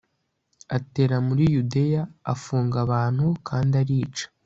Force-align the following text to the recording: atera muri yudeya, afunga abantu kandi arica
atera 0.77 1.15
muri 1.27 1.43
yudeya, 1.53 2.03
afunga 2.33 2.77
abantu 2.85 3.25
kandi 3.47 3.73
arica 3.81 4.25